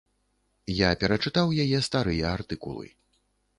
Я 0.75 0.89
перачытаў 1.03 1.53
яе 1.65 1.83
старыя 1.89 2.25
артыкулы. 2.41 2.93